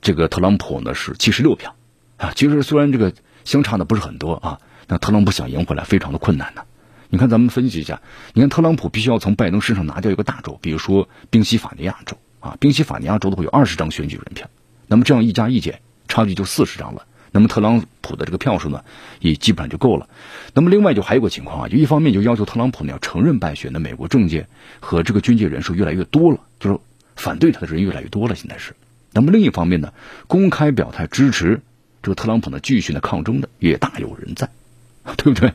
[0.00, 1.74] 这个特朗普呢是七十六票
[2.16, 2.32] 啊。
[2.34, 3.12] 其实虽然这个
[3.44, 6.62] 相差的不是很多啊，那特朗普想赢回来非常的困难呢。
[7.10, 8.00] 你看咱们分析一下，
[8.32, 14.48] 你看特朗普必须要从拜登身上拿掉一个大州，比如说宾夕法尼亚州啊，宾夕法尼亚州的话有二十张选举人票，
[14.86, 15.82] 那么这样一加一减。
[16.12, 18.84] 差距就四十张了，那么特朗普的这个票数呢，
[19.20, 20.06] 也基本上就够了。
[20.52, 24.46] 那么另外就还有个情况啊，就一方面就要求特朗普呢要承认败选的美国政界
[24.78, 26.78] 和这个军界人数越来越多了，就是
[27.16, 28.34] 反对他的人越来越多了。
[28.34, 28.76] 现在是，
[29.10, 29.90] 那么另一方面呢，
[30.26, 31.62] 公开表态支持
[32.02, 34.46] 这个特朗普呢继续的抗争的也大有人在，
[35.16, 35.50] 对不对？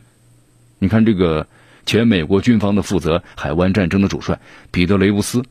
[0.79, 1.45] 你看这个
[1.85, 4.39] 前美国军方的负责海湾战争的主帅
[4.71, 5.43] 彼得雷乌斯，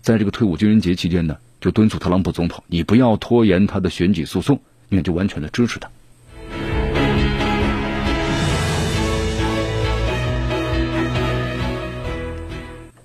[0.00, 1.36] 在这个退伍军人节期间呢。
[1.60, 5.90] 就敦促特朗普总统，你不要拖延他的选举诉讼，因为就完全的支持他。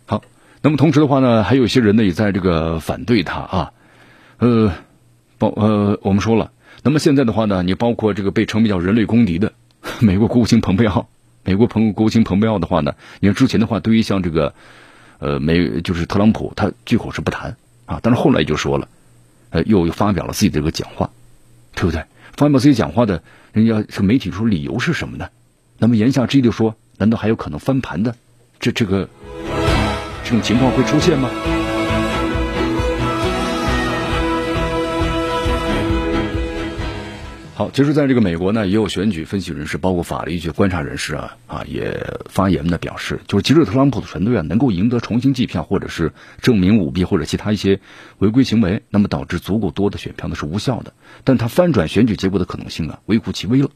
[0.05, 0.21] 好，
[0.61, 3.71] 那么同时的话呢，还有一些人呢也在这个反对他啊，
[4.37, 4.71] 呃，
[5.39, 6.51] 包呃，我们说了，
[6.83, 9.53] 那么现在的话呢，你包括这个被称为叫人类公敌的
[9.99, 11.09] 美国国务卿蓬佩奥，
[11.43, 14.53] 美国朋国务卿蓬佩奥的话呢，你看之前的话，对于像这个
[15.17, 18.87] 呃美就是特朗普，他句口是不谈啊，但是后来就说了，
[19.49, 21.09] 呃，又发表了自己的这个讲话，
[21.75, 22.03] 对不对？
[22.35, 25.27] 发表自己讲话的人家是媒体说理由是什么呢？
[25.77, 28.15] 那么言下之意就说，难道还有可能翻盘的？
[28.59, 29.07] 这这个
[30.23, 31.29] 这种情况会出现吗？
[37.71, 47.79] 其实在这个美国呢，也有选举分析人士，包括法律一些观察人士啊啊，也发言呢表示，就是即使特朗普的团队啊能够赢得重新计票，或者是证明舞弊或者其他一些
[48.17, 53.69] 违规行为，那么导致足够多的选票呢是无效的，但他翻转选举结果的可能性啊微乎其微了。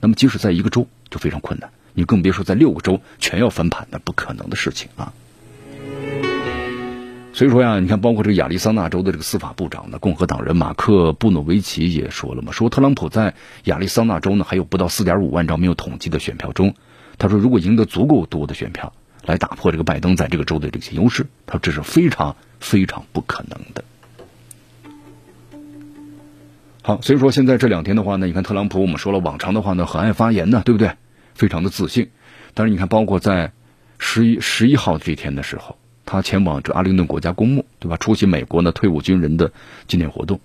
[0.00, 5.12] 那么即使在一个州就非常困难，你更别说在六个州全要翻盘，那不可能的事情啊。
[7.42, 16.76] 所以说呀，你看，包括这个亚利桑那州的这个司法部长呢，共和党人马克布诺维奇也说了嘛，说特朗普在亚利桑那州呢还有不到四点五万张没有统计的选票中，
[17.18, 18.92] 他说如果赢得足够多的选票
[19.24, 23.82] 来打破这个拜登在这个州的这些优势，他说这是非常非常不可能的。
[26.82, 30.92] 好，所以说现在这两天的话呢，你看特朗普，我们说了，往常的话呢很爱发言呢，对不对？
[31.34, 32.10] 非常的自信。
[32.54, 33.50] 但是你看，包括在
[33.98, 35.76] 十一十一号这天的时候。
[36.12, 37.96] 他前往这阿灵顿国家公墓，对吧？
[37.96, 39.50] 出席美国呢退伍军人的
[39.88, 40.40] 纪念活动。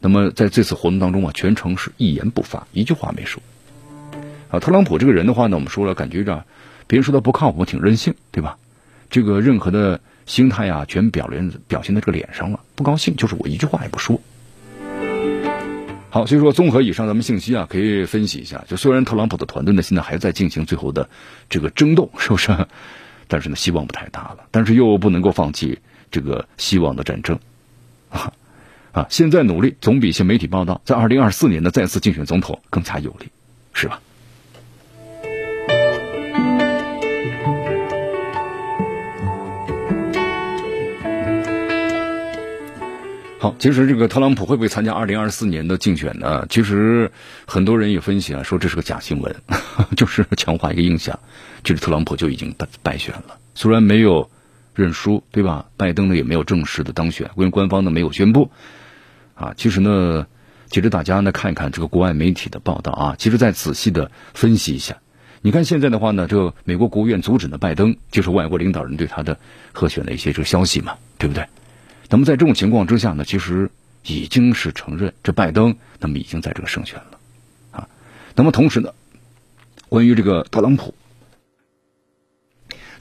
[0.00, 3.42] 那么在这次活动当中啊，全程是一言不发，一句话没说。
[4.50, 6.46] 啊，特朗普这个人的话呢，我们说了，感觉着
[6.86, 8.56] 别人说他不靠谱，挺任性，对吧？
[9.10, 12.60] 这个任何的心态啊，全表现表现在这个脸上了。
[12.74, 14.18] 不高兴就是我一句话也不说。
[16.08, 18.64] 好，所以说综合以上咱们信息啊，可以分析一下。
[18.66, 21.10] 就虽然特朗普的团队呢现在还在进行最后的
[21.50, 22.56] 这个争斗，是不是？
[23.30, 24.38] 但是呢，希望不太大了。
[24.50, 25.78] 但是又不能够放弃
[26.10, 27.38] 这个希望的战争，
[28.10, 28.32] 啊
[28.92, 29.06] 啊！
[29.08, 33.28] 现在努力总比一些媒体报道在二零二四年的再次竞选总统更加有利，
[33.72, 34.00] 是吧？
[43.42, 46.44] 好，其实这个特朗普会不会参加二零二四年的竞选呢？
[46.50, 47.10] 其实
[47.46, 49.34] 很多人也分析啊，说这是个假新闻，
[49.96, 51.18] 就是强化一个印象。
[51.64, 54.30] 其实特朗普就已经败败选了，虽然没有
[54.74, 55.64] 认输，对吧？
[55.78, 58.50] 拜登呢也没有正式的当选，因为官方呢没有宣布。
[59.32, 60.26] 啊，其实呢，
[60.68, 64.98] 其实大家呢看一看这个国外媒体的报道啊，其实再仔细的分析一下，
[65.40, 69.38] 你看现在的话呢，这个美国国务院阻止了拜登接受外国领导人对他的
[69.72, 71.46] 贺选的一些这个消息嘛，对不对？
[72.10, 73.70] 那么在这种情况之下呢，其实
[74.04, 77.18] 已经是承认这拜登那么已经在这个胜选了
[77.70, 77.88] 啊。
[78.34, 78.92] 那么同时呢，
[79.88, 80.94] 关于这个特朗普。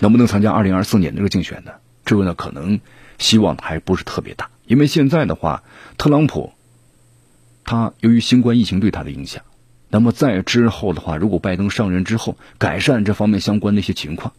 [0.02, 1.74] 能不能参加二零二四年这个竞选呢？
[2.06, 2.80] 这个呢，可能
[3.18, 5.62] 希望还不是特别大，因为现在的话，
[5.98, 6.54] 特朗普
[7.66, 9.44] 他由于新冠疫情对他的影响，
[9.90, 14.32] 那么在之后的话，如果拜登上任之后改善这方面相关的一些情况，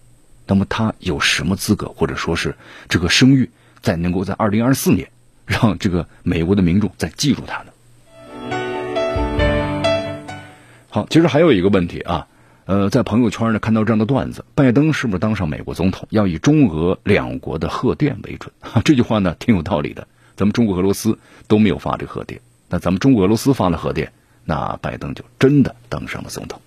[0.46, 2.56] 那么他有什么资格或者说是
[2.88, 3.50] 这个声誉，
[3.82, 5.08] 再能够在二零二四年
[5.46, 7.72] 让这个美国的民众再记住他呢？
[10.88, 12.26] 好，其实还有一个问题啊。
[12.66, 18.52] 呃，在朋友圈呢看到这样的段子，拜登是不是当上美国总统要以中俄两国的贺电为准？
[18.84, 20.06] 这句话呢挺有道理的。
[20.36, 24.12] 咱们中国、俄罗斯都没有发这个贺电，那咱们中国、俄罗斯发了贺电，
[24.44, 26.60] 那拜登就真的当上了总统。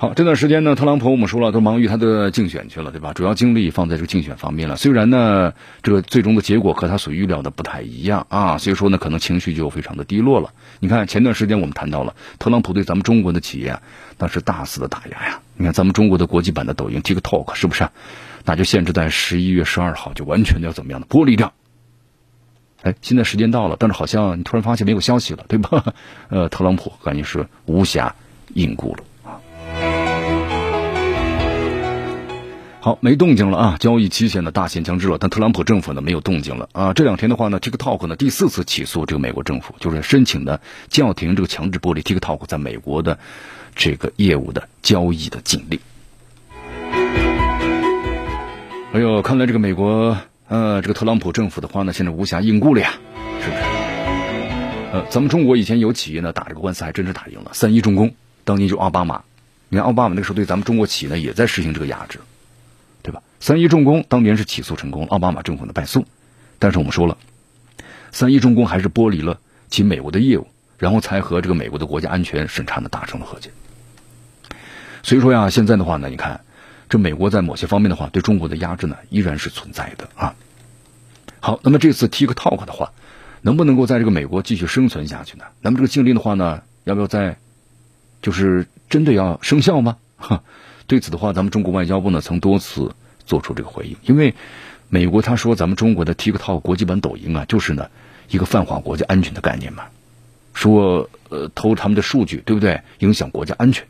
[0.00, 3.12] 好，这段时间呢，特朗普我们说了都忙于他的竞选去了，对吧？
[3.14, 4.76] 主要精力放在这个竞选方面了。
[4.76, 10.50] 虽然呢，这个最终的结果和他所预料的不太一样啊，所以说呢，可能情绪就非常的低落了。
[10.78, 13.80] 你看前段时间我们谈到了特朗普对咱们中国的企业
[14.18, 15.40] 那是大肆的打压呀。
[15.56, 17.88] 你看咱们中国的国际版的抖音 TikTok 是不是？
[18.44, 21.52] 那就限制在十一月十二号就完全要怎么样的剥离掉？
[22.82, 25.92] 哎，现在时间到了，但是好像你突然发现没有消息了，对吧？
[26.30, 28.12] 呃，特朗普感觉是无暇
[28.54, 29.02] 应顾了。
[32.88, 33.76] 好，没动静了啊！
[33.78, 36.94] 交易期限呢大限将至了，但特朗普政府呢没有动静了啊！
[36.94, 40.58] 这两天的话呢，TikTok 呢第四次起诉这个美国政府，就是申请呢
[40.88, 43.18] 叫停这个强制剥离 TikTok 在美国的
[43.76, 45.78] 这个业务的交易的禁令。
[48.94, 50.16] 哎呦，看来这个美国
[50.48, 52.94] 呃这个特朗普政府的话呢，现在无暇应顾了呀，
[53.42, 53.62] 是不是？
[54.94, 58.14] 呃，咱们中国以前有企业呢打这个官司还真是打赢了，三一重工
[58.44, 59.24] 当年就奥巴马，
[59.68, 62.20] 你看奥巴马那个时候对咱们中国企业呢也在实行这个压制。
[63.40, 66.04] 三一重工当年是起诉成功，奥巴马政府的败诉，
[66.58, 67.16] 但是我们说了，
[68.10, 73.50] 三一重工还是剥离了其美国的业务，然后才和这个美国的国家安全审查呢达成了和解。
[75.02, 76.40] 所以说呀，现在的话呢，你看
[76.88, 80.34] 这美国在某些方面的话对中国的压制呢依然是存在的啊。
[81.40, 82.92] 好，那么这次 TikTok 的话，
[83.42, 85.44] 能不能够在这个美国继续生存下去呢？
[85.60, 87.36] 那么这个禁令的话呢，要不要在
[88.20, 89.96] 就是真的要生效吗？
[90.16, 90.42] 哈，
[90.88, 92.92] 对此的话，咱们中国外交部呢曾多次
[93.28, 94.34] 做出这个回应，因为
[94.88, 97.90] 美国他说咱们中国的 TikTok 国际版抖音啊，就是呢
[98.28, 99.84] 一个泛化国家安全的概念嘛，
[100.54, 102.80] 说呃偷他们的数据，对不对？
[103.00, 103.86] 影响国家安全。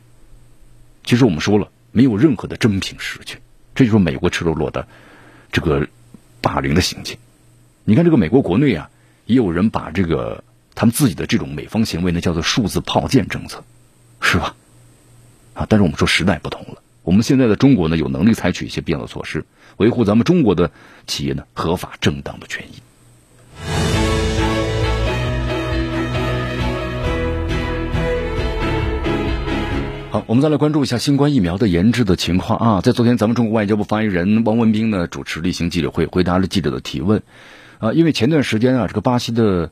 [1.05, 3.37] 其实我们说了，没有任何的真凭实据，
[3.73, 4.87] 这就是美国赤裸裸的
[5.51, 5.87] 这个
[6.41, 7.17] 霸凌的行径。
[7.85, 8.89] 你看这个美国国内啊，
[9.25, 10.43] 也有人把这个
[10.75, 13.63] 他们自己的这种美方行为呢叫做数字炮舰政策，
[14.21, 14.55] 是吧？
[15.53, 19.43] 啊，但是我们说时代不同了，我们现在的中国呢有能力采取一些必要的措施，
[19.77, 20.69] 维护咱们中国的
[21.07, 22.73] 企业呢合法正当的权益。
[30.11, 32.81] 好，我们再来关注一下新冠疫苗的研制的情况啊。
[32.81, 37.23] 在昨天，咱们中国外交部发言人汪文斌呢主持例行记者会，回答了记者的提问。
[37.79, 39.71] 啊，因为前段时间啊，这个巴西的，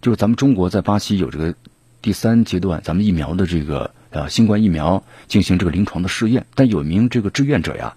[0.00, 1.54] 就是咱们中国在巴西有这个
[2.00, 7.94] 第三阶段咱们疫苗的这个呃新冠疫苗进行这个临床的试验，但有一名这个志愿者呀，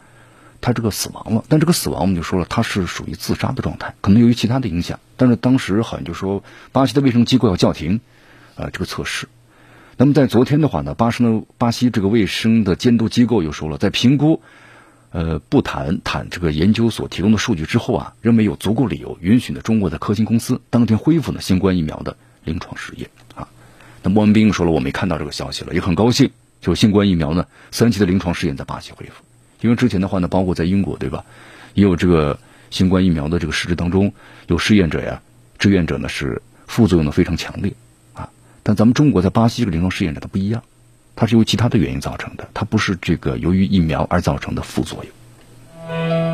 [0.61, 1.43] 他这个死亡了。
[1.49, 4.99] 但这个死亡我们就说了，他是属于自杀的状态，可能由于其他的影响。
[5.17, 7.99] 但是当时好像就说巴西的卫生机构要叫停
[8.55, 9.27] 啊这个测试。
[9.95, 14.41] 那么在昨天的话呢，巴西的，巴西这个卫生的监督机构又说了，在评估，
[15.11, 23.47] 呃，不谈谈这个研究所提供的数据之后啊，认为有足够理由允许呢中国的科兴公司当天恢复呢新冠疫苗的临床试验啊。
[24.03, 26.29] 那莫文斌说了，我没看到这个消息了，也很高兴，
[26.59, 29.23] 就新冠疫苗呢三期的临床试验在巴西恢复，
[29.61, 31.23] 因为之前的话呢，包括在英国对吧，
[31.73, 32.37] 也有这个
[32.69, 34.13] 新冠疫苗的这个试制当中
[34.47, 35.21] 有试验者呀，
[35.57, 37.73] 志愿者呢是副作用呢非常强烈
[38.13, 38.29] 啊。
[38.61, 40.61] 但咱们中国在巴西这个临床试验呢，它不一样，
[41.15, 46.32] 它是由其他的原因造成的，它不是这个由于疫苗而造成的副作用。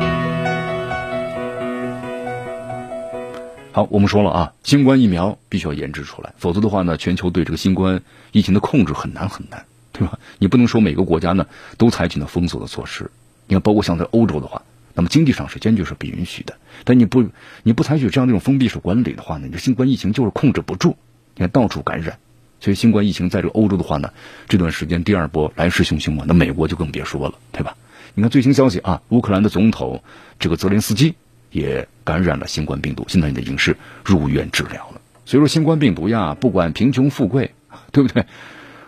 [3.72, 8.02] 好，我们说了啊，新冠疫苗必须要研制出来，否则的话呢，全球对这个新冠
[8.32, 10.18] 疫情的控制很难很难，对吧？
[10.40, 11.46] 你不能说每个国家呢
[11.78, 13.12] 都采取了封锁的措施，
[13.46, 14.62] 你看，包括像在欧洲的话，
[14.94, 17.28] 那么经济上是坚决是不允许的，但你不
[17.62, 20.96] 你不采取这样的一种封闭式管理的话呢，你这新冠疫情就是控制不住。
[21.36, 22.18] 你看到处感染，
[22.58, 24.12] 所以新冠疫情在这个欧洲的话呢，
[24.48, 26.24] 这段时间第二波来势汹汹嘛。
[26.26, 27.76] 那美国就更别说了，对吧？
[28.14, 30.02] 你看最新消息啊，乌克兰的总统
[30.40, 31.14] 这个泽连斯基
[31.50, 35.00] 也感染了新冠病毒，现在已经是入院治疗了。
[35.24, 37.52] 所以说新冠病毒呀，不管贫穷富贵，
[37.92, 38.24] 对不对？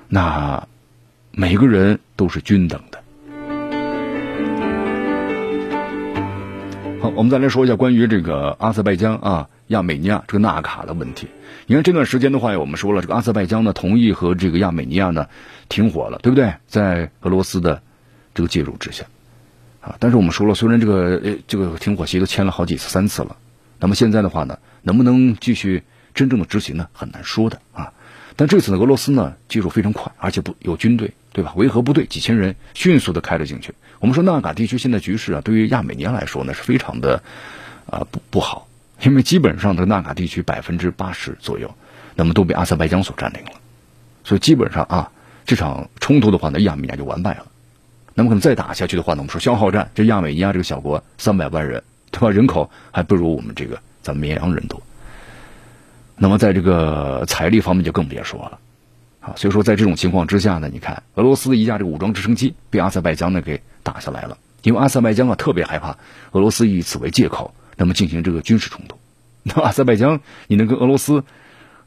[0.08, 0.66] 那
[1.30, 3.02] 每个人都是均等的。
[7.00, 9.48] 好，我们再来说一下关于这个阿塞拜疆啊。
[9.68, 11.26] 亚美尼亚这个纳卡的问题，
[11.66, 15.28] 你看这段时间的话，我们说了，这个阿塞拜疆呢同意和这个亚美尼亚呢
[15.70, 16.52] 停火了，对不对？
[16.66, 17.80] 在俄罗斯的
[18.34, 19.06] 这个介入之下，
[19.82, 23.36] 啊，但是我们说了，虽然这个呃这个停火协议都签了好几次三次了，
[23.78, 25.82] 那么现在的话呢，能不能继续
[26.14, 26.88] 真正的执行呢？
[26.92, 27.92] 很难说的啊。
[28.36, 31.52] 但这次呢，俄罗斯呢技术非常快，而且不有军队，对吧？
[31.56, 33.74] 维和部队几千人迅速的开了进去。
[33.98, 37.22] 我们说纳卡地区现在局势啊，对于亚美尼亚来说呢是非常的
[37.90, 38.68] 啊不不好。
[39.02, 41.74] 因为基本上这个纳卡地区百分之八十左右，
[42.14, 43.50] 那么都被阿塞拜疆所占领了，
[44.22, 45.10] 所以基本上啊，
[45.44, 47.46] 这场冲突的话呢，亚美尼亚就完败了。
[48.14, 52.30] 那么可能再打下去的话呢，我们说消耗战，这亚美尼亚这个小国三百万人，对吧？
[52.30, 54.80] 人口还不如我们这个咱们绵阳人多。
[56.16, 58.58] 那么在这个财力方面就更别说了，
[59.20, 65.96] 啊，所以说在这种情况之下呢，你看俄罗斯的一架这个武装直升机被阿塞拜疆呢给打下来了，因为阿塞拜疆啊特别害怕
[66.32, 67.52] 俄罗斯以此为借口。
[67.74, 68.96] 那么进行这个军事冲突，
[69.42, 71.24] 那阿塞拜疆你能跟俄罗斯，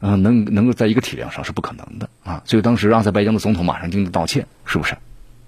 [0.00, 2.42] 嗯，能能够在一个体量上是不可能的啊。
[2.44, 4.94] 所以当时阿塞拜疆的总统马上进行道歉，是不是？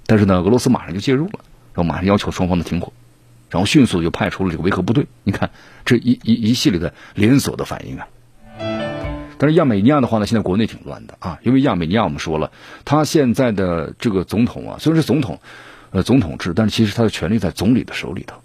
[0.08, 1.40] 但是呢，俄罗斯马上就介入了，
[1.74, 2.94] 然后马上要求双方的停火，
[3.50, 5.06] 然后迅速就派出了这个维和部队。
[5.22, 5.50] 你看
[5.84, 8.08] 这一一一系列的连锁的反应啊。
[9.36, 12.50] 但是亚美尼亚的话呢，现在国内挺乱的啊，因为亚美尼亚我们说了，
[12.86, 15.40] 他现在的这个总统啊，虽然是总统，
[15.90, 18.38] 呃，总统制，但是其实他的权力在总理的手里头。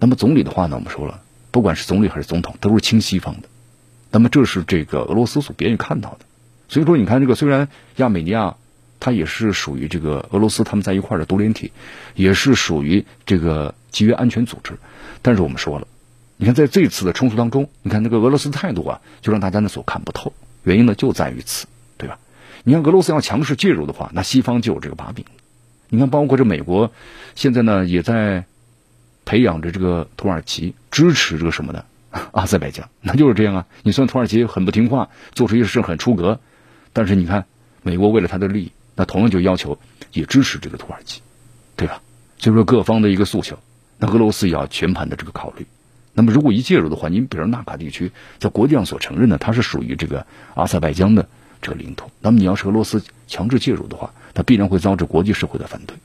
[0.00, 1.22] 那么总理的话呢，我们说了。
[1.52, 3.48] 不管是总理还是总统，都是亲西方的，
[4.10, 6.18] 那么这是这个俄罗斯所不愿意看到的。
[6.68, 8.56] 所以说，你看这个虽然亚美尼亚
[9.00, 11.72] 它也是属于这个俄罗斯他们在一块的独联体，
[12.14, 14.78] 也是属于这个集约安全组织，
[15.22, 15.86] 但是我们说了，
[16.36, 20.32] 你看在这次的冲突当中，你看那个俄罗斯态度啊，就让大家呢所看不透。
[20.64, 21.66] 原因呢就在于此，
[21.96, 22.18] 对吧？
[22.64, 25.24] 你看俄罗斯要强势介入的话，那西方就有这个把柄。
[25.88, 26.92] 你看，包括这美国
[27.34, 28.44] 现在呢也在。
[29.28, 31.84] 培养着这个土耳其支持这个什么的
[32.30, 33.66] 阿塞拜疆，那就是这样啊。
[33.82, 36.38] 你虽然土耳其很不听话，做出一些事很出格，
[36.92, 37.44] 但是你看
[37.82, 39.78] 美国为了他的利益，那同样就要求
[40.12, 41.20] 也支持这个土耳其，
[41.76, 42.00] 对吧？
[42.38, 43.58] 所以说各方的一个诉求，
[43.98, 45.66] 那俄罗斯也要全盘的这个考虑。
[46.12, 51.28] 那么如果一介入的话，你比如纳卡地区在国际上所承认的，它是属于这个阿塞拜疆的
[51.60, 52.10] 这个领土。
[52.20, 55.96] 那么你要是俄罗斯强制介入的话，它必然会遭致国际社会的反对。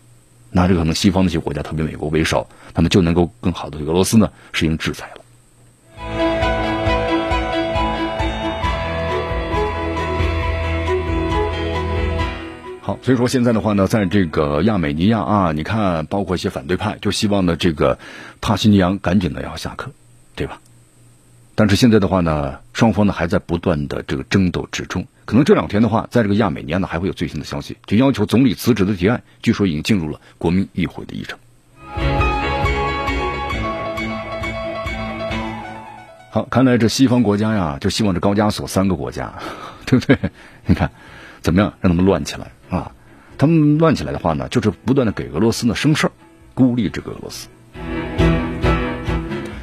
[0.49, 5.20] 那这个可能西方的一些国家，特别美国为首，那么就能够更好的对俄罗斯呢实行制裁了。
[12.83, 17.99] 好，所以说现在的话呢，在这个亚美尼亚啊，你看，包括一些反对派，就希望呢这个
[18.41, 19.91] 帕西尼扬赶紧的要下课，
[20.35, 20.59] 对吧？
[21.53, 25.05] 但是现在的话呢，双方呢还在不断的这个争斗之中。
[25.25, 31.37] 可能这两天的话，在这个亚美尼亚呢还会有最新的消息，就要求总理辞职的提案，据说已经进入了国民议会的议程。
[36.31, 39.35] 好，看来这西方国家呀，就希望这高加索三个国家，
[39.85, 40.17] 对不对？
[40.65, 40.89] 你看，
[41.41, 42.49] 怎么样让他们乱起来？
[42.71, 42.91] 啊，
[43.37, 46.11] 他们乱起来的话呢，就是不断的给俄罗斯呢生事儿，
[46.53, 47.49] 孤立这个俄罗斯。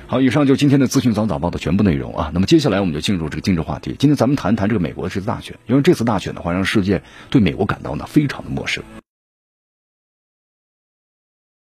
[0.07, 2.31] 好，以上就今天的资讯早早报的全部内容啊。
[2.33, 3.97] 那么接下来我们就进入这个今日话题。
[3.99, 8.85] 今天咱们谈谈这个美国的这次大选，因为这次大选的话，让世界对美国感到呢非常的陌生。